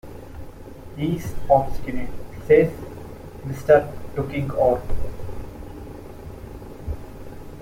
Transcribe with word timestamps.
"He 0.97 1.17
is 1.17 1.31
obstinate," 1.47 2.09
says 2.47 2.71
Mr. 3.45 3.87
Tulkinghorn. 4.15 4.81